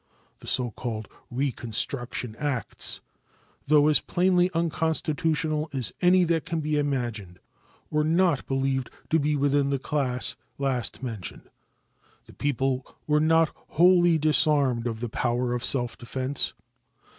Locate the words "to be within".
9.11-9.69